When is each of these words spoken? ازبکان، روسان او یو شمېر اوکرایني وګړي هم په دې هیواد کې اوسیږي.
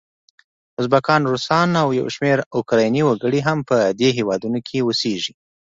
ازبکان، 0.81 1.21
روسان 1.31 1.69
او 1.83 1.89
یو 1.99 2.07
شمېر 2.15 2.37
اوکرایني 2.57 3.01
وګړي 3.05 3.39
هم 3.47 3.59
په 3.69 3.77
دې 3.99 4.09
هیواد 4.17 4.41
کې 4.67 4.77
اوسیږي. 4.85 5.33